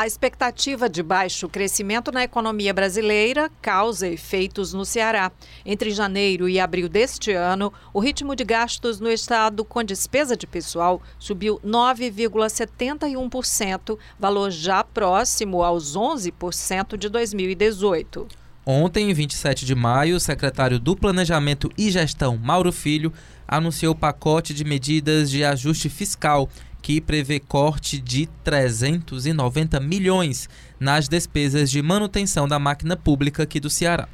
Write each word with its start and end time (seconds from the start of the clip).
A 0.00 0.06
expectativa 0.06 0.88
de 0.88 1.02
baixo 1.02 1.46
crescimento 1.46 2.10
na 2.10 2.24
economia 2.24 2.72
brasileira 2.72 3.50
causa 3.60 4.08
efeitos 4.08 4.72
no 4.72 4.82
Ceará. 4.82 5.30
Entre 5.62 5.90
janeiro 5.90 6.48
e 6.48 6.58
abril 6.58 6.88
deste 6.88 7.32
ano, 7.32 7.70
o 7.92 8.00
ritmo 8.00 8.34
de 8.34 8.42
gastos 8.42 8.98
no 8.98 9.10
estado 9.10 9.62
com 9.62 9.84
despesa 9.84 10.34
de 10.34 10.46
pessoal 10.46 11.02
subiu 11.18 11.60
9,71%, 11.62 13.98
valor 14.18 14.50
já 14.50 14.82
próximo 14.82 15.62
aos 15.62 15.94
11% 15.94 16.96
de 16.96 17.10
2018. 17.10 18.26
Ontem, 18.64 19.12
27 19.12 19.66
de 19.66 19.74
maio, 19.74 20.16
o 20.16 20.20
secretário 20.20 20.78
do 20.78 20.96
Planejamento 20.96 21.70
e 21.76 21.90
Gestão, 21.90 22.38
Mauro 22.38 22.72
Filho, 22.72 23.12
anunciou 23.46 23.92
o 23.92 23.98
pacote 23.98 24.54
de 24.54 24.64
medidas 24.64 25.30
de 25.30 25.44
ajuste 25.44 25.90
fiscal 25.90 26.48
que 26.80 27.00
prevê 27.00 27.38
corte 27.40 28.00
de 28.00 28.26
390 28.44 29.78
milhões 29.80 30.48
nas 30.78 31.08
despesas 31.08 31.70
de 31.70 31.82
manutenção 31.82 32.48
da 32.48 32.58
máquina 32.58 32.96
pública 32.96 33.42
aqui 33.42 33.60
do 33.60 33.70
Ceará. 33.70 34.08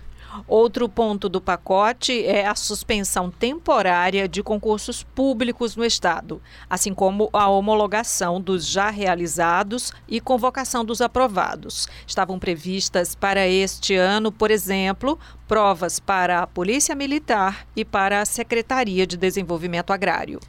Outro 0.47 0.89
ponto 0.89 1.29
do 1.29 1.41
pacote 1.41 2.25
é 2.25 2.47
a 2.47 2.55
suspensão 2.55 3.31
temporária 3.31 4.29
de 4.29 4.43
concursos 4.43 5.03
públicos 5.03 5.77
no 5.77 5.85
Estado, 5.85 6.43
assim 6.69 6.93
como 6.93 7.31
a 7.33 7.49
homologação 7.49 8.41
dos 8.41 8.67
já 8.67 8.91
realizados 8.91 9.93
e 10.07 10.21
convocação 10.21 10.85
dos 10.85 11.01
aprovados. 11.01 11.89
Estavam 12.07 12.39
previstas 12.39 13.15
para 13.15 13.47
este 13.47 13.95
ano, 13.95 14.31
por 14.31 14.51
exemplo, 14.51 15.19
provas 15.49 15.99
para 15.99 16.41
a 16.41 16.47
Polícia 16.47 16.95
Militar 16.95 17.67
e 17.75 17.85
para 17.85 18.21
a 18.21 18.27
Secretaria 18.27 19.07
de 19.07 19.17
Desenvolvimento 19.17 19.93
Agrário. 19.93 20.41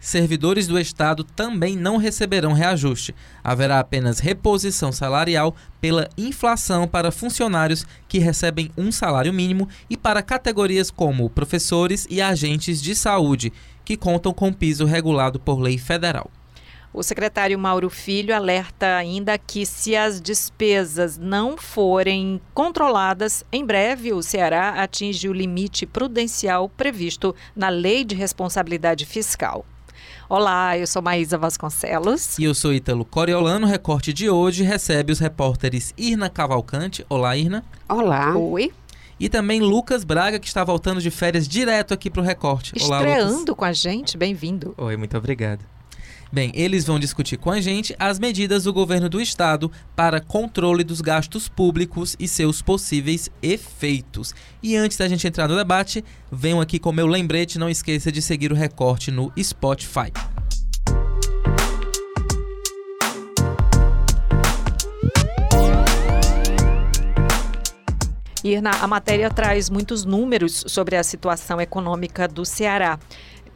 Servidores 0.00 0.66
do 0.66 0.80
Estado 0.80 1.22
também 1.22 1.76
não 1.76 1.98
receberão 1.98 2.54
reajuste. 2.54 3.14
Haverá 3.44 3.78
apenas 3.78 4.18
reposição 4.18 4.90
salarial 4.90 5.54
pela 5.78 6.08
inflação 6.16 6.88
para 6.88 7.12
funcionários 7.12 7.84
que 8.08 8.18
recebem 8.18 8.70
um 8.78 8.90
salário 8.90 9.30
mínimo 9.30 9.68
e 9.90 9.98
para 9.98 10.22
categorias 10.22 10.90
como 10.90 11.28
professores 11.28 12.06
e 12.08 12.22
agentes 12.22 12.80
de 12.80 12.94
saúde, 12.94 13.52
que 13.84 13.94
contam 13.94 14.32
com 14.32 14.50
piso 14.50 14.86
regulado 14.86 15.38
por 15.38 15.60
lei 15.60 15.76
federal. 15.76 16.30
O 16.92 17.04
secretário 17.04 17.56
Mauro 17.58 17.88
Filho 17.88 18.34
alerta 18.34 18.96
ainda 18.96 19.38
que, 19.38 19.64
se 19.64 19.94
as 19.94 20.20
despesas 20.20 21.16
não 21.16 21.56
forem 21.56 22.40
controladas, 22.52 23.44
em 23.52 23.64
breve 23.64 24.12
o 24.12 24.22
Ceará 24.22 24.82
atinge 24.82 25.28
o 25.28 25.32
limite 25.32 25.86
prudencial 25.86 26.68
previsto 26.70 27.34
na 27.54 27.68
Lei 27.68 28.02
de 28.02 28.16
Responsabilidade 28.16 29.06
Fiscal. 29.06 29.64
Olá, 30.30 30.78
eu 30.78 30.86
sou 30.86 31.02
Maísa 31.02 31.36
Vasconcelos. 31.36 32.38
E 32.38 32.44
eu 32.44 32.54
sou 32.54 32.72
Ítalo 32.72 33.04
Coriolano. 33.04 33.66
O 33.66 33.68
recorte 33.68 34.12
de 34.12 34.30
hoje 34.30 34.62
recebe 34.62 35.12
os 35.12 35.18
repórteres 35.18 35.92
Irna 35.98 36.30
Cavalcante. 36.30 37.04
Olá, 37.08 37.36
Irna. 37.36 37.64
Olá. 37.88 38.36
Oi. 38.36 38.72
E 39.18 39.28
também 39.28 39.60
Lucas 39.60 40.04
Braga, 40.04 40.38
que 40.38 40.46
está 40.46 40.62
voltando 40.62 41.00
de 41.00 41.10
férias 41.10 41.48
direto 41.48 41.92
aqui 41.92 42.08
para 42.08 42.22
o 42.22 42.24
recorte. 42.24 42.72
Olá, 42.80 42.98
Estreando 42.98 43.38
Lucas. 43.38 43.56
com 43.56 43.64
a 43.64 43.72
gente, 43.72 44.16
bem-vindo. 44.16 44.72
Oi, 44.78 44.96
muito 44.96 45.18
obrigado. 45.18 45.64
Bem, 46.32 46.52
eles 46.54 46.84
vão 46.84 47.00
discutir 47.00 47.36
com 47.36 47.50
a 47.50 47.60
gente 47.60 47.92
as 47.98 48.20
medidas 48.20 48.62
do 48.62 48.72
governo 48.72 49.08
do 49.08 49.20
estado 49.20 49.70
para 49.96 50.20
controle 50.20 50.84
dos 50.84 51.00
gastos 51.00 51.48
públicos 51.48 52.14
e 52.20 52.28
seus 52.28 52.62
possíveis 52.62 53.28
efeitos. 53.42 54.32
E 54.62 54.76
antes 54.76 54.96
da 54.96 55.08
gente 55.08 55.26
entrar 55.26 55.48
no 55.48 55.56
debate, 55.56 56.04
venham 56.30 56.60
aqui 56.60 56.78
com 56.78 56.92
meu 56.92 57.08
lembrete, 57.08 57.58
não 57.58 57.68
esqueça 57.68 58.12
de 58.12 58.22
seguir 58.22 58.52
o 58.52 58.54
recorte 58.54 59.10
no 59.10 59.32
Spotify. 59.42 60.12
Irna, 68.42 68.70
a 68.80 68.86
matéria 68.86 69.28
traz 69.28 69.68
muitos 69.68 70.04
números 70.04 70.64
sobre 70.66 70.96
a 70.96 71.02
situação 71.02 71.60
econômica 71.60 72.26
do 72.26 72.44
Ceará 72.44 72.98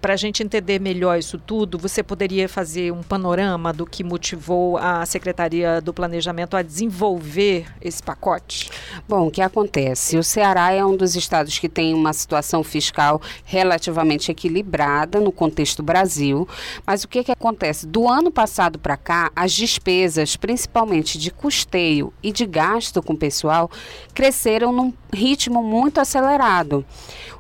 para 0.05 0.13
a 0.13 0.17
gente 0.19 0.43
entender 0.43 0.79
melhor 0.79 1.19
isso 1.19 1.39
tudo, 1.39 1.79
você 1.79 2.03
poderia 2.03 2.47
fazer 2.47 2.93
um 2.93 3.03
panorama 3.03 3.73
do 3.73 3.87
que 3.87 4.05
motivou 4.05 4.77
a 4.77 5.07
Secretaria 5.07 5.81
do 5.81 5.95
Planejamento 5.95 6.59
a 6.59 6.61
desenvolver 6.61 7.65
esse 7.81 8.03
pacote? 8.03 8.69
Bom, 9.09 9.29
o 9.29 9.31
que 9.31 9.41
acontece? 9.41 10.19
O 10.19 10.23
Ceará 10.23 10.73
é 10.73 10.85
um 10.85 10.95
dos 10.95 11.17
estados 11.17 11.59
que 11.59 11.71
tem 11.71 11.95
uma 11.95 12.13
situação 12.13 12.63
fiscal 12.63 13.19
relativamente 13.47 14.31
equilibrada 14.31 15.21
no 15.21 15.33
contexto 15.33 15.83
Brasil, 15.83 16.47
mas 16.87 17.03
o 17.03 17.09
que, 17.09 17.25
que 17.25 17.33
acontece? 17.33 17.87
Do 17.87 18.07
ano 18.07 18.31
passado 18.31 18.79
para 18.79 18.99
cá, 18.99 19.33
as 19.35 19.55
despesas, 19.55 20.37
principalmente 20.37 21.17
de 21.17 21.31
custeio 21.31 22.13
e 22.23 22.31
de 22.31 22.45
gasto 22.45 23.03
com 23.03 23.17
pessoal, 23.17 23.71
cresceram 24.13 24.71
num 24.71 24.93
ritmo 25.11 25.63
muito 25.63 25.99
acelerado. 25.99 26.85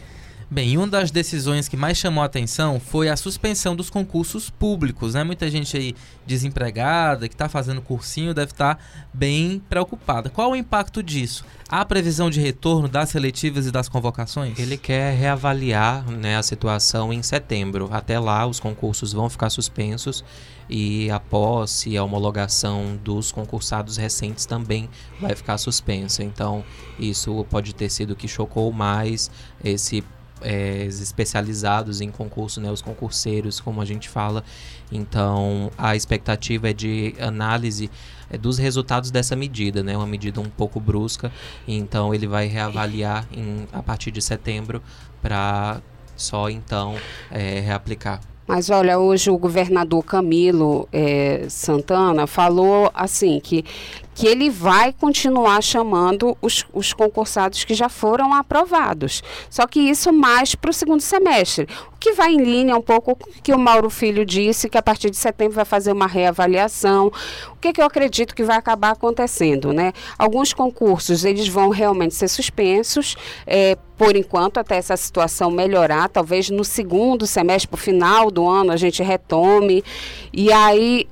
Bem, 0.49 0.77
uma 0.77 0.87
das 0.87 1.11
decisões 1.11 1.67
que 1.67 1.75
mais 1.75 1.97
chamou 1.97 2.23
a 2.23 2.25
atenção 2.25 2.79
foi 2.79 3.09
a 3.09 3.17
suspensão 3.17 3.75
dos 3.75 3.89
concursos 3.89 4.49
públicos, 4.49 5.13
né? 5.13 5.21
Muita 5.21 5.51
gente 5.51 5.75
aí 5.75 5.93
desempregada, 6.25 7.27
que 7.27 7.35
está 7.35 7.49
fazendo 7.49 7.81
cursinho, 7.81 8.33
deve 8.33 8.53
estar 8.53 8.75
tá 8.75 8.81
bem 9.13 9.61
preocupada. 9.69 10.29
Qual 10.29 10.51
o 10.51 10.55
impacto 10.55 11.03
disso? 11.03 11.43
Há 11.67 11.83
previsão 11.83 12.29
de 12.29 12.39
retorno 12.39 12.87
das 12.87 13.09
seletivas 13.09 13.67
e 13.67 13.71
das 13.71 13.89
convocações? 13.89 14.57
Ele 14.57 14.77
quer 14.77 15.17
reavaliar 15.17 16.09
né, 16.09 16.37
a 16.37 16.43
situação 16.43 17.11
em 17.11 17.21
setembro. 17.21 17.89
Até 17.91 18.17
lá, 18.17 18.47
os 18.47 18.57
concursos 18.57 19.11
vão 19.11 19.29
ficar 19.29 19.49
suspensos 19.49 20.23
e 20.69 21.11
a 21.11 21.19
posse 21.19 21.89
e 21.89 21.97
a 21.97 22.03
homologação 22.05 22.97
dos 23.03 23.33
concursados 23.33 23.97
recentes 23.97 24.45
também 24.45 24.89
vai 25.19 25.35
ficar 25.35 25.57
suspensa. 25.57 26.23
Então, 26.23 26.63
isso 26.97 27.45
pode 27.49 27.75
ter 27.75 27.89
sido 27.89 28.11
o 28.11 28.15
que 28.15 28.29
chocou 28.29 28.71
mais 28.71 29.29
esse 29.61 30.01
é, 30.41 30.85
especializados 30.85 32.01
em 32.01 32.11
concurso, 32.11 32.61
né, 32.61 32.71
os 32.71 32.81
concurseiros, 32.81 33.59
como 33.59 33.81
a 33.81 33.85
gente 33.85 34.09
fala. 34.09 34.43
Então, 34.91 35.71
a 35.77 35.95
expectativa 35.95 36.69
é 36.69 36.73
de 36.73 37.15
análise 37.19 37.89
é, 38.29 38.37
dos 38.37 38.57
resultados 38.57 39.11
dessa 39.11 39.35
medida, 39.35 39.83
né, 39.83 39.95
uma 39.95 40.07
medida 40.07 40.39
um 40.39 40.49
pouco 40.49 40.79
brusca. 40.79 41.31
Então, 41.67 42.13
ele 42.13 42.27
vai 42.27 42.47
reavaliar 42.47 43.27
em, 43.31 43.67
a 43.71 43.81
partir 43.81 44.11
de 44.11 44.21
setembro 44.21 44.81
para 45.21 45.81
só 46.15 46.49
então 46.49 46.95
é, 47.29 47.59
reaplicar. 47.59 48.19
Mas 48.47 48.69
olha, 48.69 48.97
hoje 48.97 49.29
o 49.29 49.37
governador 49.37 50.03
Camilo 50.03 50.87
é, 50.91 51.45
Santana 51.49 52.25
falou 52.25 52.89
assim 52.93 53.39
que 53.39 53.65
que 54.17 54.25
ele 54.25 54.49
vai 54.49 54.91
continuar 54.91 55.61
chamando 55.61 56.35
os, 56.41 56.65
os 56.73 56.91
concursados 56.91 57.63
que 57.63 57.75
já 57.75 57.87
foram 57.87 58.33
aprovados. 58.33 59.21
Só 59.47 59.67
que 59.67 59.79
isso 59.79 60.11
mais 60.11 60.55
para 60.55 60.71
o 60.71 60.73
segundo 60.73 61.01
semestre. 61.01 61.67
Que 61.99 62.13
vai 62.13 62.31
em 62.31 62.43
linha 62.43 62.75
um 62.75 62.81
pouco 62.81 63.15
com 63.15 63.29
o 63.29 63.33
que 63.41 63.53
o 63.53 63.57
Mauro 63.57 63.89
Filho 63.89 64.25
disse, 64.25 64.69
que 64.69 64.77
a 64.77 64.81
partir 64.81 65.09
de 65.09 65.17
setembro 65.17 65.55
vai 65.55 65.65
fazer 65.65 65.91
uma 65.91 66.07
reavaliação. 66.07 67.11
O 67.51 67.55
que, 67.55 67.73
que 67.73 67.81
eu 67.81 67.85
acredito 67.85 68.35
que 68.35 68.43
vai 68.43 68.57
acabar 68.57 68.91
acontecendo, 68.91 69.73
né? 69.73 69.93
Alguns 70.17 70.53
concursos, 70.53 71.25
eles 71.25 71.47
vão 71.47 71.69
realmente 71.69 72.13
ser 72.13 72.27
suspensos, 72.27 73.15
é, 73.45 73.75
por 73.97 74.15
enquanto, 74.15 74.59
até 74.59 74.77
essa 74.77 74.95
situação 74.95 75.49
melhorar. 75.49 76.07
Talvez 76.09 76.49
no 76.49 76.63
segundo 76.63 77.25
semestre, 77.25 77.67
para 77.67 77.79
final 77.79 78.29
do 78.29 78.47
ano, 78.47 78.71
a 78.71 78.77
gente 78.77 79.01
retome. 79.01 79.83
E 80.31 80.51
aí 80.51 81.07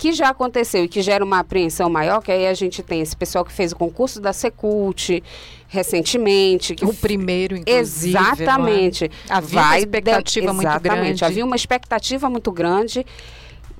que 0.00 0.14
já 0.14 0.30
aconteceu 0.30 0.84
e 0.84 0.88
que 0.88 1.02
gera 1.02 1.22
uma 1.22 1.40
apreensão 1.40 1.90
maior, 1.90 2.22
que 2.22 2.32
aí 2.32 2.46
a 2.46 2.54
gente 2.54 2.82
tem 2.82 3.02
esse 3.02 3.14
pessoal 3.14 3.44
que 3.44 3.52
fez 3.52 3.72
o 3.72 3.76
concurso 3.76 4.18
da 4.18 4.32
Secult 4.32 5.22
recentemente. 5.70 6.74
Que 6.74 6.84
o 6.84 6.92
primeiro, 6.92 7.56
inclusive. 7.56 8.18
Exatamente. 8.18 9.04
É? 9.04 9.08
Havia 9.32 9.60
vai 9.60 9.68
uma 9.70 9.78
expectativa 9.78 10.46
de... 10.48 10.52
muito 10.52 10.80
grande. 10.80 11.24
Havia 11.24 11.44
uma 11.44 11.56
expectativa 11.56 12.28
muito 12.28 12.52
grande 12.52 13.06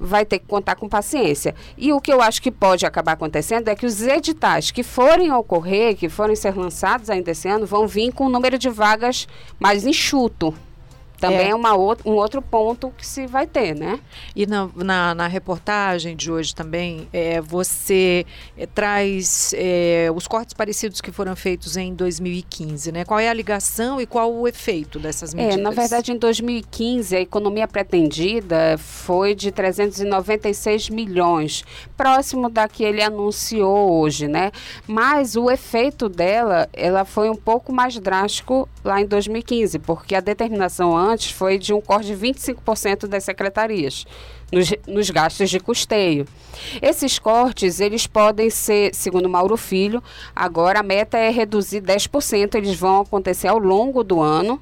vai 0.02 0.24
ter 0.24 0.38
que 0.38 0.46
contar 0.46 0.76
com 0.76 0.88
paciência. 0.88 1.54
E 1.76 1.92
o 1.92 2.00
que 2.00 2.10
eu 2.10 2.22
acho 2.22 2.40
que 2.40 2.50
pode 2.50 2.86
acabar 2.86 3.12
acontecendo 3.12 3.68
é 3.68 3.76
que 3.76 3.84
os 3.84 4.00
editais 4.00 4.70
que 4.70 4.82
forem 4.82 5.30
ocorrer, 5.30 5.94
que 5.94 6.08
forem 6.08 6.34
ser 6.34 6.56
lançados 6.56 7.10
ainda 7.10 7.32
esse 7.32 7.46
ano, 7.46 7.66
vão 7.66 7.86
vir 7.86 8.10
com 8.10 8.24
um 8.24 8.30
número 8.30 8.56
de 8.56 8.70
vagas 8.70 9.28
mais 9.58 9.84
enxuto. 9.84 10.54
Também 11.20 11.48
é, 11.48 11.50
é 11.50 11.54
uma 11.54 11.74
outra, 11.74 12.08
um 12.08 12.14
outro 12.14 12.40
ponto 12.40 12.90
que 12.96 13.06
se 13.06 13.26
vai 13.26 13.46
ter, 13.46 13.74
né? 13.74 14.00
E 14.34 14.46
na, 14.46 14.68
na, 14.74 15.14
na 15.14 15.26
reportagem 15.26 16.16
de 16.16 16.32
hoje 16.32 16.54
também, 16.54 17.06
é, 17.12 17.40
você 17.42 18.24
é, 18.56 18.66
traz 18.66 19.52
é, 19.54 20.08
os 20.14 20.26
cortes 20.26 20.54
parecidos 20.54 21.00
que 21.02 21.12
foram 21.12 21.36
feitos 21.36 21.76
em 21.76 21.94
2015, 21.94 22.90
né? 22.90 23.04
Qual 23.04 23.20
é 23.20 23.28
a 23.28 23.34
ligação 23.34 24.00
e 24.00 24.06
qual 24.06 24.32
o 24.32 24.48
efeito 24.48 24.98
dessas 24.98 25.34
medidas? 25.34 25.58
É, 25.58 25.60
na 25.60 25.70
verdade, 25.70 26.10
em 26.10 26.16
2015, 26.16 27.14
a 27.14 27.20
economia 27.20 27.68
pretendida 27.68 28.78
foi 28.78 29.34
de 29.34 29.52
396 29.52 30.88
milhões, 30.88 31.64
próximo 31.98 32.48
da 32.48 32.66
que 32.66 32.82
ele 32.82 33.02
anunciou 33.02 34.00
hoje, 34.00 34.26
né? 34.26 34.50
Mas 34.86 35.36
o 35.36 35.50
efeito 35.50 36.08
dela, 36.08 36.66
ela 36.72 37.04
foi 37.04 37.28
um 37.28 37.36
pouco 37.36 37.72
mais 37.72 37.98
drástico 37.98 38.66
lá 38.82 39.00
em 39.02 39.06
2015, 39.06 39.78
porque 39.80 40.14
a 40.14 40.20
determinação 40.20 40.96
antes 40.96 41.09
antes 41.10 41.30
foi 41.30 41.58
de 41.58 41.72
um 41.72 41.80
corte 41.80 42.06
de 42.06 42.14
25% 42.14 43.06
das 43.06 43.24
secretarias 43.24 44.06
nos, 44.52 44.72
nos, 44.86 45.10
gastos 45.10 45.50
de 45.50 45.60
custeio. 45.60 46.26
Esses 46.82 47.18
cortes, 47.18 47.80
eles 47.80 48.06
podem 48.06 48.50
ser, 48.50 48.94
segundo 48.94 49.28
Mauro 49.28 49.56
Filho, 49.56 50.02
agora 50.34 50.80
a 50.80 50.82
meta 50.82 51.16
é 51.18 51.30
reduzir 51.30 51.80
10%, 51.80 52.54
eles 52.54 52.76
vão 52.76 53.00
acontecer 53.00 53.48
ao 53.48 53.58
longo 53.58 54.02
do 54.02 54.20
ano, 54.20 54.60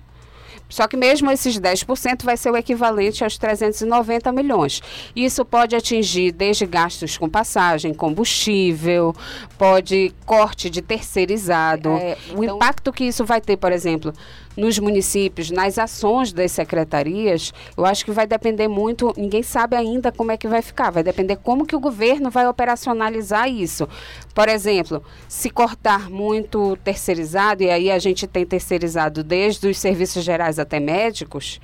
só 0.69 0.87
que 0.87 0.97
mesmo 0.97 1.31
esses 1.31 1.59
10% 1.59 2.25
vai 2.25 2.37
ser 2.37 2.51
o 2.51 2.57
equivalente 2.57 3.25
aos 3.25 3.39
390 3.39 4.31
milhões. 4.33 4.83
Isso 5.17 5.45
pode 5.45 5.75
atingir 5.75 6.31
desde 6.31 6.67
gastos 6.67 7.17
com 7.17 7.29
passagem, 7.29 7.95
combustível, 7.95 9.15
pode 9.57 10.13
corte 10.27 10.69
de 10.69 10.83
terceirizado. 10.83 11.91
É, 11.91 12.19
o 12.35 12.45
então... 12.45 12.57
impacto 12.57 12.93
que 12.93 13.05
isso 13.05 13.25
vai 13.25 13.41
ter, 13.41 13.57
por 13.57 13.73
exemplo, 13.73 14.13
nos 14.59 14.77
municípios, 14.77 15.53
nas 15.53 15.79
ações 15.79 16.33
das 16.33 16.51
secretarias, 16.51 17.55
eu 17.77 17.87
acho 17.87 18.05
que 18.05 18.11
vai 18.11 18.27
depender 18.27 18.67
muito, 18.67 19.15
ninguém 19.17 19.41
sabe 19.41 19.77
ainda 19.77 20.11
como 20.11 20.33
é 20.33 20.37
que 20.37 20.49
vai 20.49 20.61
ficar, 20.61 20.91
vai 20.91 21.05
depender 21.05 21.37
como 21.37 21.65
que 21.65 21.77
o 21.77 21.81
governo 21.81 22.29
vai 22.29 22.45
operacionalizar 22.49 23.49
isso. 23.49 23.89
Por 24.35 24.49
exemplo, 24.49 25.01
se 25.29 25.49
cortar 25.49 26.11
muito 26.11 26.77
terceirizado, 26.83 27.63
e 27.63 27.71
aí 27.71 27.89
a 27.89 28.01
gente 28.01 28.27
tem 28.27 28.45
terceirizado 28.45 29.23
desde 29.23 29.69
os 29.69 29.79
serviços 29.79 30.25
gerais 30.25 30.59
até 30.59 30.81
médicos, 30.81 31.61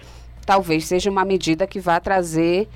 talvez 0.46 0.84
seja 0.84 1.10
uma 1.10 1.24
medida 1.24 1.66
que 1.66 1.80
vá 1.80 1.98
trazer 1.98 2.68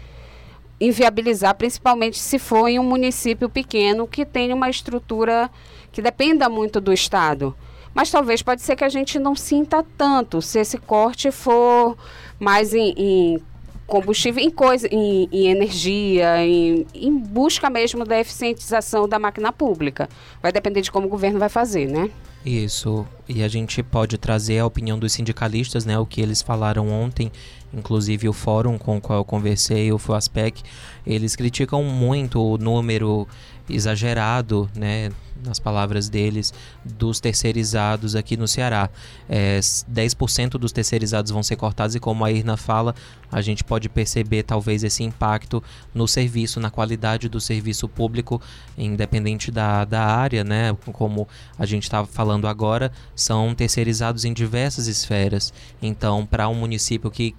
inviabilizar, 0.80 1.54
principalmente 1.54 2.18
se 2.18 2.40
for 2.40 2.66
em 2.66 2.78
um 2.80 2.84
município 2.84 3.48
pequeno 3.48 4.06
que 4.06 4.26
tenha 4.26 4.54
uma 4.54 4.68
estrutura 4.68 5.48
que 5.92 6.02
dependa 6.02 6.48
muito 6.48 6.80
do 6.80 6.92
Estado. 6.92 7.54
Mas 7.98 8.12
talvez 8.12 8.42
pode 8.42 8.62
ser 8.62 8.76
que 8.76 8.84
a 8.84 8.88
gente 8.88 9.18
não 9.18 9.34
sinta 9.34 9.84
tanto 9.96 10.40
se 10.40 10.60
esse 10.60 10.78
corte 10.78 11.32
for 11.32 11.98
mais 12.38 12.72
em, 12.72 12.94
em 12.96 13.42
combustível, 13.88 14.40
em, 14.40 14.50
coisa, 14.50 14.86
em, 14.86 15.28
em 15.32 15.48
energia, 15.48 16.46
em, 16.46 16.86
em, 16.94 17.18
busca 17.18 17.68
mesmo 17.68 18.04
da 18.04 18.20
eficientização 18.20 19.08
da 19.08 19.18
máquina 19.18 19.50
pública. 19.50 20.08
Vai 20.40 20.52
depender 20.52 20.80
de 20.80 20.92
como 20.92 21.08
o 21.08 21.10
governo 21.10 21.40
vai 21.40 21.48
fazer, 21.48 21.88
né? 21.88 22.08
Isso. 22.46 23.04
E 23.28 23.42
a 23.42 23.48
gente 23.48 23.82
pode 23.82 24.16
trazer 24.16 24.60
a 24.60 24.66
opinião 24.66 24.96
dos 24.96 25.12
sindicalistas, 25.12 25.84
né? 25.84 25.98
O 25.98 26.06
que 26.06 26.20
eles 26.20 26.40
falaram 26.40 26.88
ontem, 26.88 27.32
inclusive 27.72 28.28
o 28.28 28.32
fórum 28.32 28.78
com 28.78 28.96
o 28.96 29.00
qual 29.00 29.20
eu 29.20 29.24
conversei, 29.24 29.92
o 29.92 29.98
FUASPEC, 29.98 30.62
eles 31.06 31.36
criticam 31.36 31.82
muito 31.82 32.40
o 32.42 32.58
número 32.58 33.26
exagerado, 33.68 34.68
né? 34.74 35.10
nas 35.44 35.58
palavras 35.58 36.08
deles, 36.08 36.52
dos 36.84 37.20
terceirizados 37.20 38.14
aqui 38.16 38.36
no 38.36 38.48
Ceará. 38.48 38.90
É, 39.28 39.60
10% 39.60 40.50
dos 40.52 40.72
terceirizados 40.72 41.30
vão 41.30 41.42
ser 41.42 41.56
cortados 41.56 41.94
e 41.94 42.00
como 42.00 42.24
a 42.24 42.32
Irna 42.32 42.56
fala, 42.56 42.94
a 43.30 43.40
gente 43.40 43.62
pode 43.62 43.88
perceber 43.88 44.42
talvez 44.42 44.82
esse 44.82 45.02
impacto 45.02 45.62
no 45.94 46.08
serviço, 46.08 46.60
na 46.60 46.70
qualidade 46.70 47.28
do 47.28 47.40
serviço 47.40 47.88
público, 47.88 48.40
independente 48.76 49.50
da, 49.50 49.84
da 49.84 50.04
área, 50.04 50.42
né? 50.42 50.76
Como 50.92 51.28
a 51.58 51.66
gente 51.66 51.84
estava 51.84 52.06
falando 52.06 52.46
agora, 52.46 52.90
são 53.14 53.54
terceirizados 53.54 54.24
em 54.24 54.32
diversas 54.32 54.86
esferas. 54.86 55.52
Então, 55.80 56.26
para 56.26 56.48
um 56.48 56.54
município 56.54 57.10
que 57.10 57.34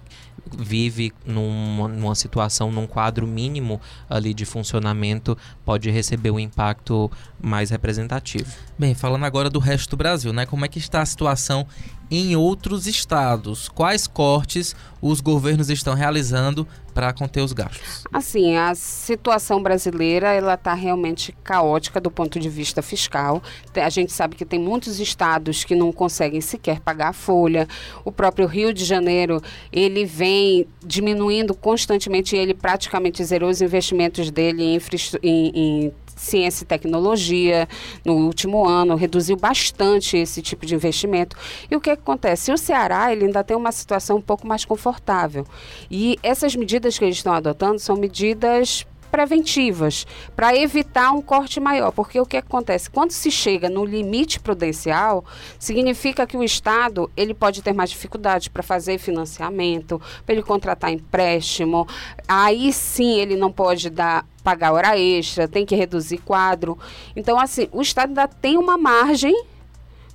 vive 0.56 1.12
numa, 1.24 1.88
numa 1.88 2.14
situação, 2.14 2.70
num 2.70 2.86
quadro 2.86 3.26
mínimo 3.26 3.80
ali 4.08 4.34
de 4.34 4.44
funcionamento, 4.44 5.36
pode 5.64 5.90
receber 5.90 6.30
um 6.30 6.38
impacto 6.38 7.10
mais 7.40 7.70
representativo. 7.70 8.50
Bem, 8.78 8.94
falando 8.94 9.24
agora 9.24 9.50
do 9.50 9.58
resto 9.58 9.90
do 9.90 9.96
Brasil, 9.96 10.32
né? 10.32 10.46
Como 10.46 10.64
é 10.64 10.68
que 10.68 10.78
está 10.78 11.02
a 11.02 11.06
situação 11.06 11.66
em 12.10 12.34
outros 12.34 12.86
estados? 12.86 13.68
Quais 13.68 14.06
cortes 14.06 14.74
os 15.00 15.20
governos 15.20 15.70
estão 15.70 15.94
realizando 15.94 16.66
para 16.92 17.12
conter 17.12 17.40
os 17.40 17.52
gastos? 17.52 18.04
Assim, 18.12 18.56
a 18.56 18.74
situação 18.74 19.62
brasileira 19.62 20.32
ela 20.32 20.54
está 20.54 20.74
realmente 20.74 21.32
caótica 21.44 22.00
do 22.00 22.10
ponto 22.10 22.38
de 22.40 22.48
vista 22.48 22.82
fiscal. 22.82 23.42
A 23.74 23.88
gente 23.88 24.12
sabe 24.12 24.34
que 24.34 24.44
tem 24.44 24.58
muitos 24.58 24.98
estados 24.98 25.64
que 25.64 25.74
não 25.74 25.92
conseguem 25.92 26.40
sequer 26.40 26.80
pagar 26.80 27.08
a 27.08 27.12
folha. 27.12 27.68
O 28.04 28.10
próprio 28.10 28.46
Rio 28.46 28.74
de 28.74 28.84
Janeiro 28.84 29.40
ele 29.72 30.04
vem 30.04 30.66
diminuindo 30.84 31.54
constantemente. 31.54 32.36
Ele 32.36 32.54
praticamente 32.54 33.22
zerou 33.24 33.48
os 33.48 33.62
investimentos 33.62 34.30
dele 34.30 34.64
em, 34.64 34.80
em, 35.22 35.52
em 35.54 35.92
ciência 36.20 36.64
e 36.64 36.66
tecnologia 36.66 37.68
no 38.04 38.14
último 38.14 38.66
ano, 38.66 38.94
reduziu 38.94 39.36
bastante 39.36 40.18
esse 40.18 40.42
tipo 40.42 40.66
de 40.66 40.74
investimento. 40.74 41.36
E 41.70 41.74
o 41.74 41.80
que, 41.80 41.96
que 42.00 42.10
acontece? 42.10 42.52
O 42.52 42.58
Ceará 42.58 43.12
ele 43.12 43.26
ainda 43.26 43.44
tem 43.44 43.56
uma 43.56 43.72
situação 43.72 44.16
um 44.16 44.22
pouco 44.22 44.46
mais 44.46 44.64
confortável. 44.64 45.46
E 45.90 46.18
essas 46.22 46.56
medidas 46.56 46.98
que 46.98 47.04
eles 47.04 47.16
estão 47.16 47.32
adotando 47.32 47.78
são 47.78 47.96
medidas 47.96 48.86
preventivas 49.10 50.06
para 50.36 50.56
evitar 50.56 51.10
um 51.12 51.20
corte 51.20 51.60
maior, 51.60 51.90
porque 51.90 52.20
o 52.20 52.24
que 52.24 52.36
acontece 52.36 52.88
quando 52.88 53.10
se 53.10 53.30
chega 53.30 53.68
no 53.68 53.84
limite 53.84 54.38
prudencial, 54.38 55.24
significa 55.58 56.26
que 56.26 56.36
o 56.36 56.44
Estado 56.44 57.10
ele 57.16 57.34
pode 57.34 57.60
ter 57.60 57.72
mais 57.72 57.90
dificuldade 57.90 58.48
para 58.48 58.62
fazer 58.62 58.98
financiamento, 58.98 60.00
para 60.24 60.34
ele 60.34 60.42
contratar 60.42 60.92
empréstimo, 60.92 61.86
aí 62.26 62.72
sim 62.72 63.18
ele 63.18 63.36
não 63.36 63.50
pode 63.50 63.90
dar 63.90 64.24
pagar 64.42 64.72
hora 64.72 64.98
extra, 64.98 65.48
tem 65.48 65.66
que 65.66 65.74
reduzir 65.74 66.18
quadro. 66.18 66.78
Então 67.14 67.38
assim, 67.38 67.68
o 67.72 67.82
Estado 67.82 68.10
ainda 68.10 68.28
tem 68.28 68.56
uma 68.56 68.78
margem 68.78 69.34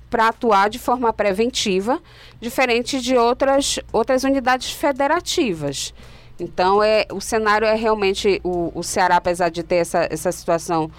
para 0.08 0.28
atuar 0.28 0.70
de 0.70 0.78
forma 0.78 1.12
preventiva, 1.12 2.00
diferente 2.40 3.00
de 3.00 3.16
outras 3.16 3.78
outras 3.92 4.24
unidades 4.24 4.70
federativas. 4.70 5.92
Então, 6.38 6.82
é, 6.82 7.06
o 7.12 7.20
cenário 7.20 7.66
é 7.66 7.74
realmente. 7.74 8.40
O, 8.44 8.70
o 8.74 8.82
Ceará, 8.82 9.16
apesar 9.16 9.48
de 9.48 9.62
ter 9.62 9.76
essa, 9.76 10.06
essa 10.10 10.30
situação 10.30 10.90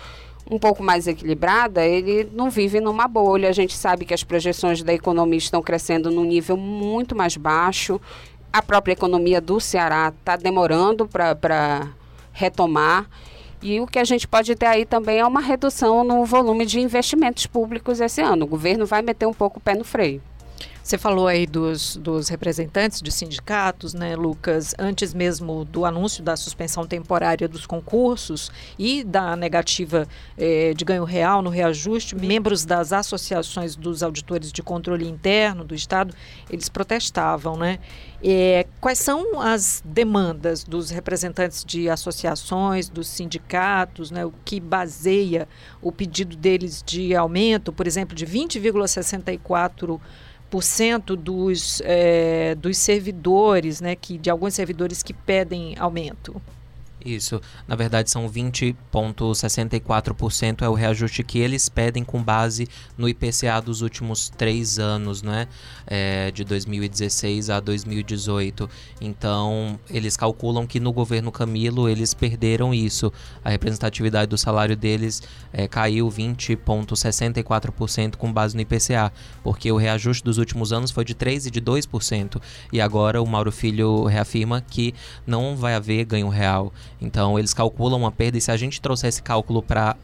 um 0.49 0.57
pouco 0.57 0.81
mais 0.81 1.07
equilibrada, 1.07 1.85
ele 1.85 2.29
não 2.33 2.49
vive 2.49 2.79
numa 2.79 3.07
bolha. 3.07 3.49
A 3.49 3.53
gente 3.53 3.75
sabe 3.75 4.05
que 4.05 4.13
as 4.13 4.23
projeções 4.23 4.81
da 4.81 4.93
economia 4.93 5.37
estão 5.37 5.61
crescendo 5.61 6.09
num 6.09 6.23
nível 6.23 6.57
muito 6.57 7.15
mais 7.15 7.37
baixo. 7.37 8.01
A 8.51 8.61
própria 8.61 8.93
economia 8.93 9.41
do 9.41 9.59
Ceará 9.59 10.11
está 10.17 10.35
demorando 10.35 11.07
para 11.07 11.89
retomar. 12.31 13.07
E 13.61 13.79
o 13.79 13.87
que 13.87 13.97
a 13.97 14.03
gente 14.03 14.27
pode 14.27 14.55
ter 14.55 14.67
aí 14.67 14.85
também 14.85 15.19
é 15.19 15.25
uma 15.25 15.41
redução 15.41 16.03
no 16.03 16.23
volume 16.25 16.65
de 16.65 16.79
investimentos 16.79 17.47
públicos 17.47 17.99
esse 17.99 18.21
ano. 18.21 18.45
O 18.45 18.47
governo 18.47 18.85
vai 18.85 19.01
meter 19.01 19.25
um 19.25 19.33
pouco 19.33 19.57
o 19.57 19.61
pé 19.61 19.73
no 19.73 19.83
freio. 19.83 20.21
Você 20.87 20.97
falou 20.97 21.27
aí 21.27 21.45
dos, 21.45 21.97
dos 21.97 22.29
representantes 22.29 23.01
de 23.01 23.11
sindicatos, 23.11 23.93
né, 23.93 24.15
Lucas? 24.15 24.73
Antes 24.79 25.13
mesmo 25.13 25.65
do 25.65 25.83
anúncio 25.83 26.23
da 26.23 26.37
suspensão 26.37 26.87
temporária 26.87 27.45
dos 27.45 27.65
concursos 27.65 28.49
e 28.79 29.03
da 29.03 29.35
negativa 29.35 30.07
eh, 30.37 30.73
de 30.73 30.85
ganho 30.85 31.03
real 31.03 31.41
no 31.41 31.49
reajuste, 31.49 32.15
membros 32.15 32.63
das 32.63 32.93
associações 32.93 33.75
dos 33.75 34.01
auditores 34.01 34.49
de 34.49 34.63
controle 34.63 35.05
interno 35.05 35.65
do 35.65 35.75
Estado, 35.75 36.15
eles 36.49 36.69
protestavam, 36.69 37.57
né? 37.57 37.79
É, 38.23 38.65
quais 38.79 38.97
são 38.97 39.41
as 39.41 39.83
demandas 39.85 40.63
dos 40.63 40.89
representantes 40.89 41.65
de 41.65 41.89
associações, 41.89 42.87
dos 42.87 43.07
sindicatos, 43.09 44.09
né, 44.09 44.25
o 44.25 44.33
que 44.43 44.59
baseia 44.59 45.47
o 45.81 45.91
pedido 45.91 46.35
deles 46.35 46.81
de 46.83 47.13
aumento, 47.13 47.71
por 47.71 47.85
exemplo, 47.85 48.15
de 48.15 48.25
20,64% 48.25 49.99
dos, 51.15 51.81
é, 51.83 52.55
dos 52.55 52.77
servidores, 52.77 53.81
né, 53.81 53.95
que, 53.95 54.17
de 54.17 54.29
alguns 54.29 54.53
servidores 54.53 55.03
que 55.03 55.13
pedem 55.13 55.75
aumento? 55.77 56.41
Isso. 57.05 57.39
Na 57.67 57.75
verdade, 57.75 58.09
são 58.09 58.27
20,64% 58.29 60.63
é 60.63 60.69
o 60.69 60.73
reajuste 60.73 61.23
que 61.23 61.37
eles 61.39 61.69
pedem 61.69 62.03
com 62.03 62.21
base 62.21 62.67
no 62.97 63.07
IPCA 63.07 63.61
dos 63.61 63.81
últimos 63.81 64.27
três 64.29 64.77
anos, 64.79 65.21
né? 65.21 65.47
É, 65.85 66.31
de 66.31 66.43
2016 66.43 67.51
a 67.51 67.59
2018. 67.59 68.67
Então, 68.99 69.79
eles 69.89 70.17
calculam 70.17 70.65
que 70.65 70.79
no 70.79 70.91
governo 70.91 71.31
Camilo 71.31 71.87
eles 71.87 72.15
perderam 72.15 72.73
isso. 72.73 73.13
A 73.43 73.49
representatividade 73.49 74.29
do 74.29 74.37
salário 74.37 74.75
deles 74.75 75.21
é, 75.53 75.67
caiu 75.67 76.09
20,64% 76.09 78.15
com 78.15 78.33
base 78.33 78.55
no 78.55 78.61
IPCA, 78.61 79.13
porque 79.43 79.71
o 79.71 79.77
reajuste 79.77 80.23
dos 80.23 80.39
últimos 80.39 80.73
anos 80.73 80.89
foi 80.91 81.05
de 81.05 81.13
3% 81.13 81.45
e 81.45 81.51
de 81.51 81.61
2%. 81.61 82.41
E 82.73 82.81
agora 82.81 83.21
o 83.21 83.27
Mauro 83.27 83.51
Filho 83.51 84.05
reafirma 84.05 84.61
que 84.61 84.95
não 85.25 85.55
vai 85.55 85.75
haver 85.75 86.05
ganho 86.05 86.27
real. 86.27 86.73
Então 87.01 87.37
eles 87.37 87.53
calculam 87.53 87.99
uma 87.99 88.11
perda 88.11 88.37
e 88.37 88.41
se 88.41 88.51
a 88.51 88.57
gente 88.57 88.81
trouxer 88.81 89.09
esse 89.09 89.21
cálculo 89.21 89.61
para 89.61 89.95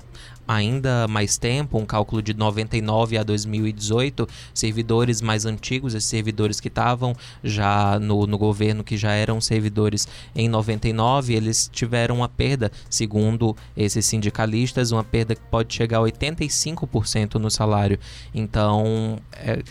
ainda 0.48 1.08
mais 1.08 1.38
tempo, 1.38 1.78
um 1.78 1.86
cálculo 1.86 2.22
de 2.22 2.34
99 2.34 3.18
a 3.18 3.24
2018, 3.24 4.28
servidores 4.54 5.22
mais 5.22 5.46
antigos, 5.46 5.96
esses 5.96 6.10
servidores 6.10 6.60
que 6.60 6.68
estavam 6.68 7.16
já 7.44 7.98
no, 8.00 8.28
no 8.28 8.38
governo, 8.38 8.84
que 8.84 8.98
já 8.98 9.12
eram 9.12 9.40
servidores 9.40 10.08
em 10.36 10.50
99, 10.50 11.34
eles 11.34 11.70
tiveram 11.72 12.18
uma 12.18 12.30
perda, 12.30 12.72
segundo 12.90 13.56
esses 13.76 14.06
sindicalistas, 14.06 14.92
uma 14.92 15.04
perda 15.04 15.36
que 15.36 15.42
pode 15.50 15.74
chegar 15.74 16.00
a 16.00 16.02
85% 16.02 17.36
no 17.36 17.50
salário. 17.50 17.98
Então, 18.34 19.18
é, 19.34 19.62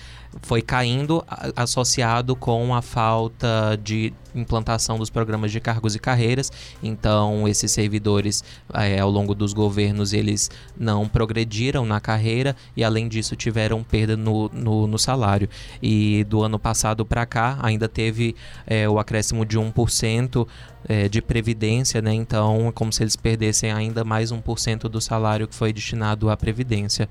foi 0.40 0.62
caindo 0.62 1.24
associado 1.54 2.34
com 2.34 2.74
a 2.74 2.80
falta 2.80 3.78
de 3.82 4.12
implantação 4.34 4.98
dos 4.98 5.10
programas 5.10 5.52
de 5.52 5.60
cargos 5.60 5.94
e 5.94 5.98
carreiras. 5.98 6.50
Então, 6.82 7.46
esses 7.46 7.70
servidores, 7.70 8.42
é, 8.72 8.98
ao 8.98 9.10
longo 9.10 9.34
dos 9.34 9.52
governos, 9.52 10.12
eles 10.12 10.50
não 10.76 11.06
progrediram 11.06 11.84
na 11.84 12.00
carreira 12.00 12.56
e, 12.76 12.82
além 12.82 13.08
disso, 13.08 13.36
tiveram 13.36 13.82
perda 13.82 14.16
no, 14.16 14.48
no, 14.48 14.86
no 14.86 14.98
salário. 14.98 15.48
E 15.82 16.24
do 16.24 16.42
ano 16.42 16.58
passado 16.58 17.04
para 17.04 17.26
cá, 17.26 17.58
ainda 17.62 17.88
teve 17.88 18.34
é, 18.66 18.88
o 18.88 18.98
acréscimo 18.98 19.44
de 19.44 19.58
1% 19.58 20.46
é, 20.88 21.08
de 21.08 21.20
previdência, 21.20 22.00
né? 22.00 22.14
Então, 22.14 22.68
é 22.68 22.72
como 22.72 22.92
se 22.92 23.02
eles 23.02 23.16
perdessem 23.16 23.70
ainda 23.70 24.02
mais 24.04 24.32
1% 24.32 24.82
do 24.88 25.00
salário 25.00 25.46
que 25.46 25.54
foi 25.54 25.72
destinado 25.72 26.30
à 26.30 26.36
previdência. 26.36 27.08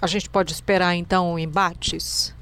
A 0.00 0.06
gente 0.06 0.30
pode 0.30 0.52
esperar, 0.52 0.94
então, 0.94 1.38
embates? 1.38 2.34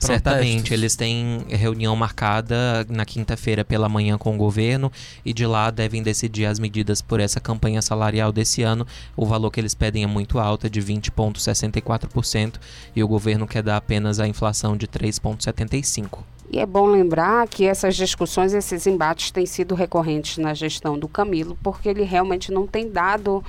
Certamente, 0.00 0.72
eles 0.72 0.96
têm 0.96 1.44
reunião 1.48 1.94
marcada 1.94 2.86
na 2.88 3.04
quinta-feira 3.04 3.64
pela 3.64 3.88
manhã 3.88 4.16
com 4.16 4.34
o 4.34 4.38
governo 4.38 4.90
e 5.24 5.32
de 5.32 5.44
lá 5.46 5.70
devem 5.70 6.02
decidir 6.02 6.46
as 6.46 6.58
medidas 6.58 7.02
por 7.02 7.20
essa 7.20 7.38
campanha 7.38 7.82
salarial 7.82 8.32
desse 8.32 8.62
ano. 8.62 8.86
O 9.14 9.26
valor 9.26 9.50
que 9.50 9.60
eles 9.60 9.74
pedem 9.74 10.02
é 10.02 10.06
muito 10.06 10.38
alto, 10.38 10.66
é 10.66 10.70
de 10.70 10.80
20,64%, 10.80 12.54
e 12.96 13.04
o 13.04 13.08
governo 13.08 13.46
quer 13.46 13.62
dar 13.62 13.76
apenas 13.76 14.18
a 14.18 14.26
inflação 14.26 14.74
de 14.74 14.88
3,75%. 14.88 16.18
E 16.52 16.58
é 16.58 16.66
bom 16.66 16.86
lembrar 16.86 17.46
que 17.46 17.64
essas 17.64 17.94
discussões, 17.94 18.52
esses 18.52 18.84
embates 18.84 19.30
têm 19.30 19.46
sido 19.46 19.74
recorrentes 19.76 20.36
na 20.36 20.52
gestão 20.52 20.98
do 20.98 21.06
Camilo, 21.06 21.56
porque 21.62 21.88
ele 21.88 22.02
realmente 22.02 22.50
não 22.50 22.66
tem 22.66 22.90
dado 22.90 23.44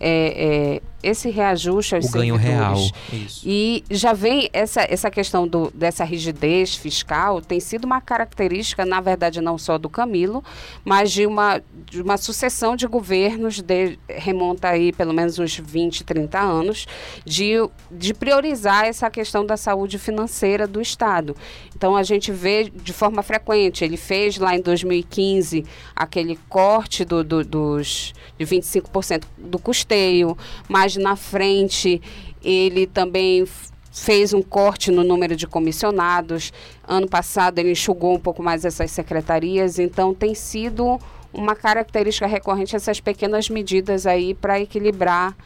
é, 0.00 0.80
é, 0.80 0.82
esse 1.02 1.30
reajuste 1.30 1.94
aos 1.94 2.06
o 2.06 2.12
ganho 2.12 2.36
real. 2.36 2.74
Isso. 3.12 3.42
E 3.44 3.84
já 3.90 4.12
vem 4.12 4.48
essa, 4.52 4.86
essa 4.88 5.10
questão 5.10 5.46
do, 5.46 5.70
dessa 5.74 6.02
rigidez 6.04 6.74
fiscal, 6.74 7.40
tem 7.40 7.60
sido 7.60 7.84
uma 7.84 8.00
característica, 8.00 8.84
na 8.84 9.00
verdade, 9.00 9.40
não 9.40 9.58
só 9.58 9.76
do 9.76 9.88
Camilo, 9.88 10.42
mas 10.84 11.12
de 11.12 11.26
uma, 11.26 11.62
de 11.90 12.00
uma 12.00 12.16
sucessão 12.16 12.74
de 12.74 12.86
governos, 12.86 13.60
de, 13.60 13.98
remonta 14.08 14.68
aí 14.68 14.92
pelo 14.92 15.12
menos 15.12 15.38
uns 15.38 15.56
20, 15.56 16.04
30 16.04 16.38
anos, 16.38 16.86
de, 17.24 17.54
de 17.90 18.14
priorizar 18.14 18.86
essa 18.86 19.10
questão 19.10 19.44
da 19.44 19.56
saúde 19.56 19.98
financeira 19.98 20.66
do 20.66 20.80
Estado. 20.80 21.36
Então, 21.76 21.96
a 21.96 22.02
gente 22.02 22.32
vê 22.32 22.70
de 22.70 22.92
forma 22.92 23.22
frequente, 23.22 23.84
ele 23.84 23.96
fez 23.96 24.38
lá 24.38 24.56
em 24.56 24.60
2015 24.60 25.64
aquele 25.94 26.38
corte 26.48 27.04
do, 27.04 27.22
do 27.22 27.44
dos, 27.44 28.14
de 28.38 28.46
25% 28.46 29.24
do 29.36 29.58
custeio, 29.84 30.36
mas 30.68 30.96
na 30.96 31.14
frente 31.14 32.00
ele 32.42 32.86
também 32.86 33.46
fez 33.92 34.32
um 34.32 34.42
corte 34.42 34.90
no 34.90 35.04
número 35.04 35.36
de 35.36 35.46
comissionados. 35.46 36.52
Ano 36.86 37.08
passado 37.08 37.58
ele 37.58 37.72
enxugou 37.72 38.14
um 38.14 38.20
pouco 38.20 38.42
mais 38.42 38.64
essas 38.64 38.90
secretarias, 38.90 39.78
então 39.78 40.14
tem 40.14 40.34
sido 40.34 40.98
uma 41.32 41.54
característica 41.54 42.26
recorrente 42.26 42.74
essas 42.74 43.00
pequenas 43.00 43.48
medidas 43.48 44.06
aí 44.06 44.34
para 44.34 44.60
equilibrar 44.60 45.36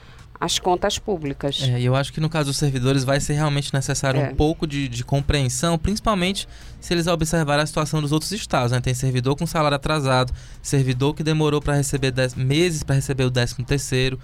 as 0.41 0.59
contas 0.59 0.99
públicas. 0.99 1.63
É, 1.63 1.81
eu 1.81 1.97
acho 1.97 2.13
que 2.13 2.21
no 2.21 2.29
caso 2.29 2.51
dos 2.51 2.57
servidores 2.57 3.03
vai 3.03 3.21
ser 3.21 3.35
realmente 3.35 3.75
necessário 3.75 4.21
é. 4.21 4.29
um 4.31 4.35
pouco 4.35 4.67
de, 4.67 4.89
de, 4.89 5.05
compreensão, 5.05 5.77
principalmente 5.77 6.49
se 6.81 6.95
eles 6.95 7.07
observarem 7.09 7.65
a 7.65 7.67
situação 7.67 8.01
dos 8.01 8.13
outros 8.13 8.31
estados. 8.31 8.71
Né? 8.71 8.81
Tem 8.81 8.95
servidor 8.95 9.35
com 9.37 9.47
salário 9.47 9.75
atrasado, 9.75 10.33
servidor 10.63 11.15
que 11.15 11.25
demorou 11.25 11.61
para 11.61 11.75
receber 11.75 12.13
dez, 12.13 12.35
meses 12.35 12.83
para 12.83 12.95
receber 12.95 13.25
o 13.25 13.31
décimo 13.31 13.67
terceiro. 13.67 14.19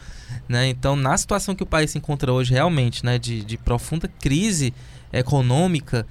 Né? 0.48 0.68
Então, 0.68 0.94
na 0.94 1.16
situação 1.16 1.54
que 1.54 1.62
o 1.62 1.66
país 1.66 1.90
se 1.90 1.98
encontra 1.98 2.32
hoje, 2.32 2.52
realmente, 2.52 3.04
né, 3.04 3.18
de, 3.18 3.44
de 3.44 3.58
profunda 3.58 4.06
crise 4.06 4.72
econômica, 5.12 6.06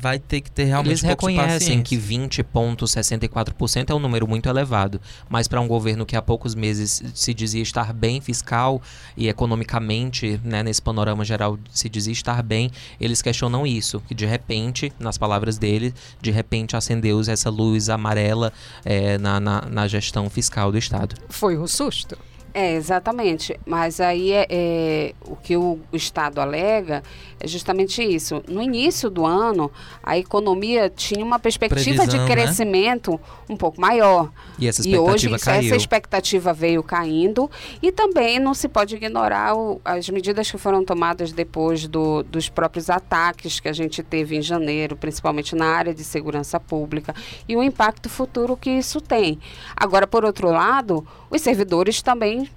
vai 0.00 0.18
ter 0.18 0.40
que 0.40 0.50
ter 0.50 0.64
realmente 0.64 0.90
Eles 0.90 1.02
reconhecem 1.02 1.82
que 1.82 1.96
20,64% 1.96 3.90
é 3.90 3.94
um 3.94 3.98
número 3.98 4.28
muito 4.28 4.48
elevado, 4.48 5.00
mas 5.28 5.48
para 5.48 5.60
um 5.60 5.68
governo 5.68 6.06
que 6.06 6.16
há 6.16 6.22
poucos 6.22 6.54
meses 6.54 7.02
se 7.14 7.34
dizia 7.34 7.62
estar 7.62 7.92
bem 7.92 8.20
fiscal 8.20 8.80
e 9.16 9.28
economicamente, 9.28 10.40
né, 10.44 10.62
nesse 10.62 10.80
panorama 10.80 11.24
geral, 11.24 11.58
se 11.72 11.88
dizia 11.88 12.12
estar 12.12 12.42
bem, 12.42 12.70
eles 13.00 13.20
questionam 13.20 13.66
isso, 13.66 14.00
que 14.06 14.14
de 14.14 14.26
repente, 14.26 14.92
nas 14.98 15.18
palavras 15.18 15.58
dele, 15.58 15.92
de 16.20 16.30
repente 16.30 16.76
acendeu 16.76 17.18
essa 17.28 17.50
luz 17.50 17.88
amarela 17.88 18.52
é, 18.84 19.18
na, 19.18 19.40
na, 19.40 19.62
na 19.62 19.88
gestão 19.88 20.30
fiscal 20.30 20.70
do 20.70 20.78
Estado. 20.78 21.16
Foi 21.28 21.58
um 21.58 21.66
susto. 21.66 22.16
É, 22.58 22.74
exatamente. 22.74 23.56
Mas 23.64 24.00
aí 24.00 24.32
é, 24.32 24.44
é, 24.50 25.14
o 25.24 25.36
que 25.36 25.56
o, 25.56 25.78
Estado 25.92 26.40
alega 26.40 27.04
é 27.38 27.46
justamente 27.46 28.02
isso. 28.02 28.42
No 28.48 28.60
início 28.60 29.08
do 29.08 29.24
ano, 29.24 29.70
a 30.02 30.18
economia 30.18 30.90
tinha 30.90 31.24
uma 31.24 31.38
perspectiva 31.38 32.02
Previsão, 32.02 32.06
de 32.06 32.18
né? 32.18 32.26
crescimento 32.26 33.12
né? 33.12 33.18
um 33.48 33.56
pouco 33.56 33.80
maior. 33.80 34.32
E 34.58 34.66
essa 34.66 34.80
expectativa 34.80 35.08
e 35.08 35.14
hoje 35.14 35.34
essa 35.34 35.76
expectativa 35.76 36.52
veio 36.52 36.82
caindo. 36.82 37.48
E 37.80 37.92
também 37.92 38.40
não 38.40 38.54
se 38.54 38.66
pode 38.66 38.96
ignorar 38.96 39.56
o, 39.56 39.80
as 39.84 40.08
medidas 40.08 40.50
que 40.50 40.58
foram 40.58 40.84
tomadas 40.84 41.30
depois 41.30 41.86
do, 41.86 42.24
dos 42.24 42.48
próprios 42.48 42.90
ataques 42.90 43.60
que 43.60 43.68
a 43.68 43.72
gente 43.72 44.02
teve 44.02 44.36
em 44.36 44.42
janeiro, 44.42 44.96
principalmente 44.96 45.54
na 45.54 45.66
área 45.66 45.94
de 45.94 46.02
segurança 46.02 46.58
pública, 46.58 47.14
e 47.48 47.56
o 47.56 47.62
impacto 47.62 48.08
futuro 48.08 48.56
que 48.56 48.70
isso 48.70 49.00
tem. 49.00 49.38
Agora, 49.76 50.08
por 50.08 50.24
outro 50.24 50.50
lado, 50.50 51.06
os 51.30 51.40
servidores 51.40 52.02
também 52.02 52.47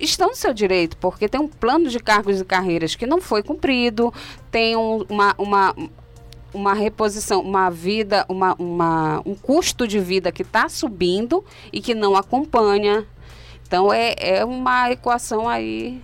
estão 0.00 0.28
no 0.28 0.36
seu 0.36 0.52
direito, 0.52 0.96
porque 0.96 1.28
tem 1.28 1.40
um 1.40 1.48
plano 1.48 1.88
de 1.88 1.98
cargos 1.98 2.40
e 2.40 2.44
carreiras 2.44 2.94
que 2.94 3.06
não 3.06 3.20
foi 3.20 3.42
cumprido, 3.42 4.12
tem 4.50 4.76
um, 4.76 5.04
uma, 5.08 5.34
uma, 5.36 5.76
uma 6.52 6.74
reposição, 6.74 7.40
uma 7.40 7.70
vida, 7.70 8.24
uma, 8.28 8.54
uma, 8.58 9.22
um 9.26 9.34
custo 9.34 9.86
de 9.86 9.98
vida 9.98 10.32
que 10.32 10.42
está 10.42 10.68
subindo 10.68 11.44
e 11.72 11.80
que 11.80 11.94
não 11.94 12.16
acompanha. 12.16 13.06
Então 13.66 13.92
é, 13.92 14.14
é 14.18 14.44
uma 14.44 14.90
equação 14.90 15.48
aí 15.48 16.00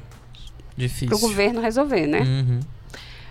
para 1.07 1.17
o 1.17 1.19
governo 1.19 1.61
resolver, 1.61 2.07
né? 2.07 2.21
Uhum. 2.21 2.61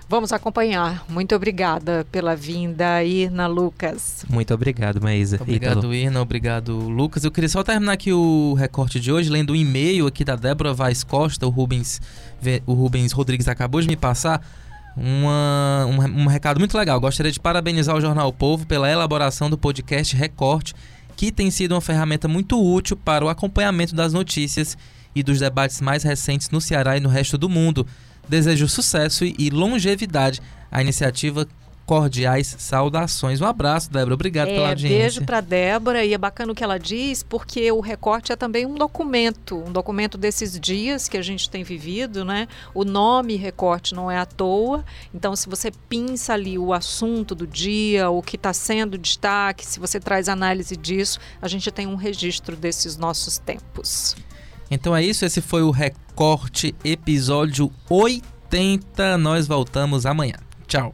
Vamos 0.08 0.32
acompanhar. 0.32 1.04
Muito 1.10 1.36
obrigada 1.36 2.06
pela 2.12 2.36
vinda, 2.36 3.04
Irna 3.04 3.48
Lucas. 3.48 4.24
Muito 4.30 4.54
obrigado, 4.54 5.02
Maísa. 5.02 5.38
Obrigado, 5.42 5.80
Ítalo. 5.80 5.94
Irna. 5.96 6.22
Obrigado, 6.22 6.78
Lucas. 6.78 7.24
Eu 7.24 7.32
queria 7.32 7.50
só 7.50 7.64
terminar 7.64 7.94
aqui 7.94 8.14
o 8.14 8.54
recorte 8.54 9.00
de 9.00 9.12
hoje, 9.12 9.32
lendo 9.32 9.54
um 9.54 9.56
e-mail 9.56 10.06
aqui 10.06 10.24
da 10.24 10.36
Débora 10.36 10.74
Vaz 10.74 11.04
Costa, 11.04 11.48
o 11.48 11.50
Rubens, 11.50 12.00
o 12.68 12.74
Rubens 12.74 13.12
Rodrigues 13.12 13.48
acabou 13.48 13.82
de 13.82 13.88
me 13.88 13.96
passar. 13.96 14.46
Uma, 14.96 15.86
um, 15.90 16.24
um 16.24 16.28
recado 16.28 16.60
muito 16.60 16.78
legal. 16.78 17.00
Gostaria 17.02 17.32
de 17.32 17.40
parabenizar 17.40 17.96
o 17.96 18.00
Jornal 18.00 18.30
o 18.30 18.34
Povo 18.34 18.66
pela 18.66 18.90
elaboração 18.90 19.50
do 19.50 19.58
podcast 19.58 20.16
Recorte, 20.16 20.74
que 21.18 21.32
tem 21.32 21.50
sido 21.50 21.74
uma 21.74 21.82
ferramenta 21.82 22.28
muito 22.28 22.64
útil 22.64 22.96
para 22.96 23.26
o 23.26 23.28
acompanhamento 23.28 23.96
das 23.96 24.14
notícias 24.14 24.78
e 25.16 25.24
dos 25.24 25.40
debates 25.40 25.82
mais 25.82 26.04
recentes 26.04 26.50
no 26.50 26.62
Ceará 26.62 26.96
e 26.96 27.00
no 27.00 27.10
resto 27.10 27.38
do 27.38 27.50
mundo. 27.50 27.88
Desejo 28.28 28.68
sucesso 28.68 29.24
e 29.26 29.50
longevidade 29.50 30.42
à 30.72 30.82
iniciativa 30.82 31.48
cordiais 31.86 32.56
saudações. 32.58 33.40
Um 33.40 33.46
abraço, 33.46 33.92
Débora. 33.92 34.16
Obrigado 34.16 34.50
é, 34.50 34.56
pela 34.56 34.70
audiência. 34.70 34.98
Beijo 34.98 35.22
para 35.24 35.40
Débora 35.40 36.04
e 36.04 36.14
é 36.14 36.18
bacana 36.18 36.52
o 36.52 36.56
que 36.56 36.64
ela 36.64 36.80
diz, 36.80 37.22
porque 37.22 37.72
o 37.72 37.80
recorte 37.80 38.32
é 38.32 38.36
também 38.36 38.66
um 38.66 38.76
documento, 38.76 39.58
um 39.58 39.72
documento 39.72 40.18
desses 40.18 40.60
dias 40.60 41.08
que 41.08 41.18
a 41.18 41.22
gente 41.22 41.50
tem 41.50 41.64
vivido, 41.64 42.26
né? 42.26 42.48
O 42.74 42.84
nome 42.84 43.36
recorte 43.36 43.94
não 43.94 44.10
é 44.10 44.18
à 44.18 44.26
toa. 44.26 44.84
Então, 45.14 45.36
se 45.36 45.48
você 45.48 45.72
pinça 45.88 46.34
ali 46.34 46.58
o 46.58 46.74
assunto 46.74 47.36
do 47.36 47.46
dia, 47.46 48.10
o 48.10 48.22
que 48.22 48.36
está 48.36 48.54
sendo 48.54 48.98
destaque, 48.98 49.66
se 49.66 49.80
você 49.80 50.00
traz 50.00 50.28
análise 50.28 50.76
disso, 50.76 51.20
a 51.42 51.48
gente 51.48 51.72
tem 51.72 51.86
um 51.86 51.96
registro 51.96 52.56
desses 52.56 52.98
nossos 52.98 53.38
tempos. 53.38 54.16
Então 54.70 54.96
é 54.96 55.04
isso, 55.04 55.26
esse 55.26 55.42
foi 55.42 55.62
o 55.62 55.72
Recorte 55.72 56.76
episódio 56.84 57.72
80. 57.90 59.18
Nós 59.18 59.48
voltamos 59.48 60.06
amanhã. 60.06 60.36
Tchau. 60.68 60.94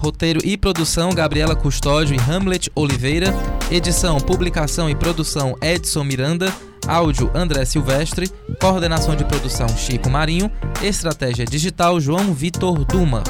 Roteiro 0.00 0.40
e 0.42 0.56
produção 0.56 1.10
Gabriela 1.10 1.54
Custódio 1.54 2.16
e 2.16 2.18
Hamlet 2.18 2.70
Oliveira. 2.74 3.34
Edição, 3.70 4.18
publicação 4.18 4.88
e 4.88 4.94
produção 4.94 5.56
Edson 5.60 6.04
Miranda. 6.04 6.50
Áudio 6.86 7.30
André 7.34 7.66
Silvestre. 7.66 8.30
Coordenação 8.58 9.14
de 9.14 9.26
produção 9.26 9.68
Chico 9.68 10.08
Marinho. 10.08 10.50
Estratégia 10.82 11.44
digital 11.44 12.00
João 12.00 12.32
Vitor 12.32 12.82
Duma. 12.86 13.22